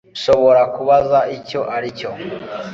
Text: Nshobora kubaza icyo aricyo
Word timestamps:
Nshobora 0.15 0.61
kubaza 0.75 1.19
icyo 1.37 1.61
aricyo 1.75 2.09